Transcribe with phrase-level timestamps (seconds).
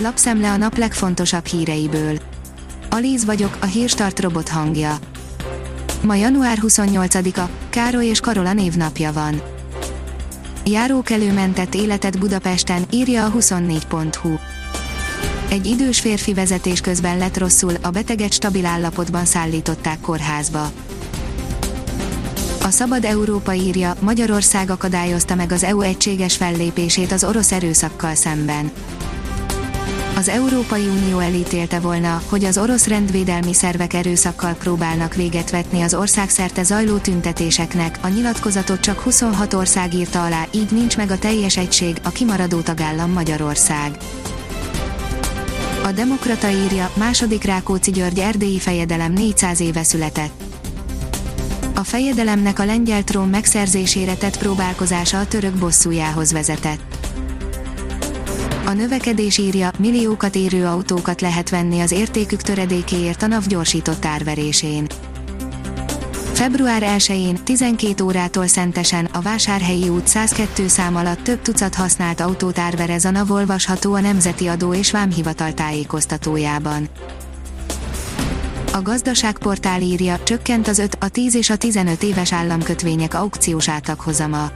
[0.00, 2.18] lapszemle a nap legfontosabb híreiből.
[2.90, 4.98] Alíz vagyok, a hírstart robot hangja.
[6.02, 9.42] Ma január 28-a, Károly és Karola névnapja van.
[10.64, 14.34] Járókelő mentett életet Budapesten, írja a 24.hu.
[15.48, 20.70] Egy idős férfi vezetés közben lett rosszul, a beteget stabil állapotban szállították kórházba.
[22.62, 28.70] A Szabad Európa írja, Magyarország akadályozta meg az EU egységes fellépését az orosz erőszakkal szemben.
[30.18, 35.94] Az Európai Unió elítélte volna, hogy az orosz rendvédelmi szervek erőszakkal próbálnak véget vetni az
[35.94, 41.56] országszerte zajló tüntetéseknek, a nyilatkozatot csak 26 ország írta alá, így nincs meg a teljes
[41.56, 43.96] egység, a kimaradó tagállam Magyarország.
[45.84, 50.42] A Demokrata írja, második Rákóczi György erdélyi fejedelem 400 éve született.
[51.74, 56.98] A fejedelemnek a lengyel trón megszerzésére tett próbálkozása a török bosszújához vezetett.
[58.68, 64.86] A növekedés írja, milliókat érő autókat lehet venni az értékük töredékéért a NAV gyorsított árverésén.
[66.32, 72.58] Február 1-én, 12 órától szentesen, a Vásárhelyi út 102 szám alatt több tucat használt autót
[72.58, 76.88] árverez a NAV olvasható a Nemzeti Adó és Vámhivatal tájékoztatójában.
[78.72, 84.50] A gazdaságportál írja, csökkent az 5, a 10 és a 15 éves államkötvények aukciós átlaghozama.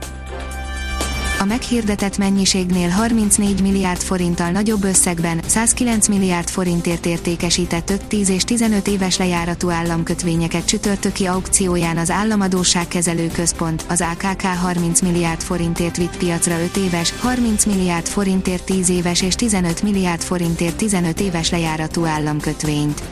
[1.42, 8.44] A meghirdetett mennyiségnél 34 milliárd forinttal nagyobb összegben, 109 milliárd forintért értékesített 5, 10 és
[8.44, 16.16] 15 éves lejáratú államkötvényeket csütörtöki aukcióján az Államadóságkezelő Központ, az AKK 30 milliárd forintért vitt
[16.16, 22.04] piacra 5 éves, 30 milliárd forintért 10 éves és 15 milliárd forintért 15 éves lejáratú
[22.04, 23.02] államkötvényt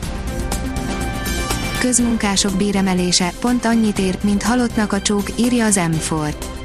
[1.79, 6.60] közmunkások béremelése pont annyit ér, mint halottnak a csók, írja az M4.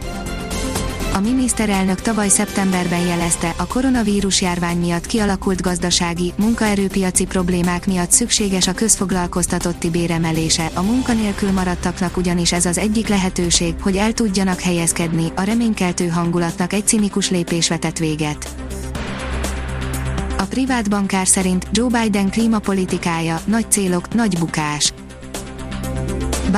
[1.17, 8.67] A miniszterelnök tavaly szeptemberben jelezte, a koronavírus járvány miatt kialakult gazdasági, munkaerőpiaci problémák miatt szükséges
[8.67, 15.33] a közfoglalkoztatotti béremelése, a munkanélkül maradtaknak ugyanis ez az egyik lehetőség, hogy el tudjanak helyezkedni,
[15.37, 18.49] a reménykeltő hangulatnak egy cinikus lépés vetett véget.
[20.39, 24.93] A privát bankár szerint Joe Biden klímapolitikája, nagy célok, nagy bukás.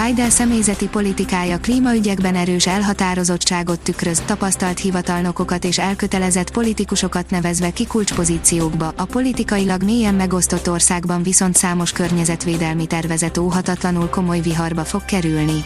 [0.06, 8.92] Biden személyzeti politikája klímaügyekben erős elhatározottságot tükröz, tapasztalt hivatalnokokat és elkötelezett politikusokat nevezve ki kulcspozíciókba,
[8.96, 15.64] a politikailag mélyen megosztott országban viszont számos környezetvédelmi tervezet óhatatlanul komoly viharba fog kerülni.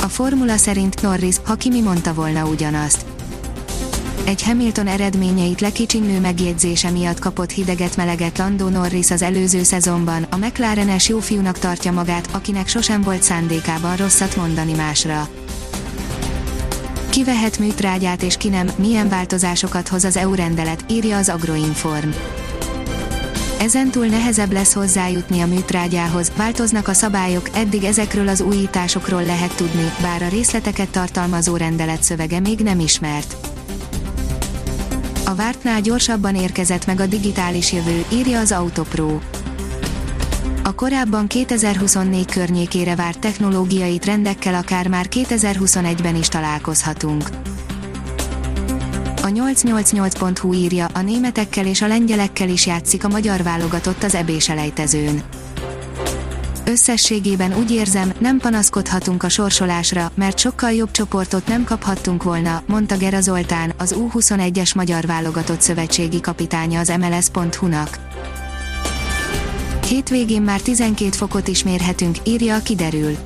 [0.00, 3.11] A formula szerint Norris, ha Kimi mondta volna ugyanazt
[4.24, 11.08] egy Hamilton eredményeit lekicsinlő megjegyzése miatt kapott hideget-meleget Lando Norris az előző szezonban, a McLaren-es
[11.08, 15.28] jófiúnak tartja magát, akinek sosem volt szándékában rosszat mondani másra.
[17.10, 22.08] Kivehet műtrágyát és ki nem, milyen változásokat hoz az EU rendelet, írja az Agroinform.
[23.60, 29.92] Ezentúl nehezebb lesz hozzájutni a műtrágyához, változnak a szabályok, eddig ezekről az újításokról lehet tudni,
[30.02, 33.51] bár a részleteket tartalmazó rendelet szövege még nem ismert
[35.24, 39.18] a vártnál gyorsabban érkezett meg a digitális jövő, írja az Autopro.
[40.62, 47.28] A korábban 2024 környékére várt technológiai trendekkel akár már 2021-ben is találkozhatunk.
[49.22, 55.22] A 888.hu írja, a németekkel és a lengyelekkel is játszik a magyar válogatott az ebéselejtezőn.
[56.72, 62.96] Összességében úgy érzem, nem panaszkodhatunk a sorsolásra, mert sokkal jobb csoportot nem kaphattunk volna, mondta
[62.96, 67.98] Gera Zoltán, az U21-es magyar válogatott szövetségi kapitánya az MLS.hu-nak.
[69.88, 73.16] Hétvégén már 12 fokot is mérhetünk, írja a kiderül.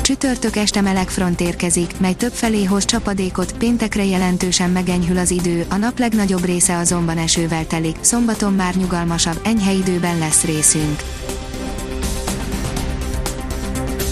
[0.00, 5.76] Csütörtök este meleg front érkezik, mely többfelé hoz csapadékot, péntekre jelentősen megenyhül az idő, a
[5.76, 11.02] nap legnagyobb része azonban esővel telik, szombaton már nyugalmasabb, enyhe időben lesz részünk.